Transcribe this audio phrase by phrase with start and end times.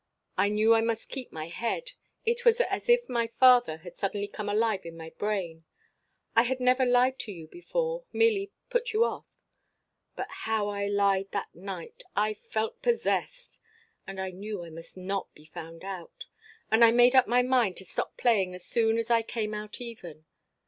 [0.35, 1.91] I knew I must keep my head.
[2.25, 5.63] It was as if my father had suddenly come alive in my brain.
[6.35, 9.27] I had never lied to you before, merely put you off.
[10.15, 12.01] But how I lied that night!
[12.15, 13.59] I felt possessed.
[14.07, 16.25] But I knew I must not be found out,
[16.71, 19.79] and I made up my mind to stop playing as soon as I came out
[19.79, 20.25] even.